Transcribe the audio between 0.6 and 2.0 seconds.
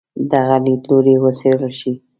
لیدلوری وڅېړل شي.